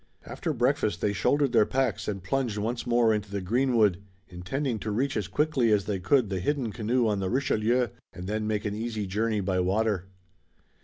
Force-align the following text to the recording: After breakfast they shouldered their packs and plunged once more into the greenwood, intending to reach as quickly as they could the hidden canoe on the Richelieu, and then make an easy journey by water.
After 0.25 0.51
breakfast 0.51 0.99
they 0.99 1.13
shouldered 1.13 1.51
their 1.51 1.67
packs 1.67 2.07
and 2.07 2.23
plunged 2.23 2.57
once 2.57 2.87
more 2.87 3.13
into 3.13 3.29
the 3.29 3.39
greenwood, 3.39 4.01
intending 4.29 4.79
to 4.79 4.89
reach 4.89 5.15
as 5.15 5.27
quickly 5.27 5.71
as 5.71 5.85
they 5.85 5.99
could 5.99 6.31
the 6.31 6.39
hidden 6.39 6.71
canoe 6.71 7.07
on 7.07 7.19
the 7.19 7.29
Richelieu, 7.29 7.89
and 8.11 8.25
then 8.25 8.47
make 8.47 8.65
an 8.65 8.73
easy 8.73 9.05
journey 9.05 9.41
by 9.41 9.59
water. 9.59 10.07